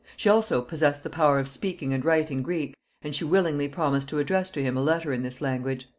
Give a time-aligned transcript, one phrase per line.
[0.17, 4.17] She also possessed the power of speaking and writing Greek, and she willingly promised to
[4.17, 5.87] address to him a letter in this language.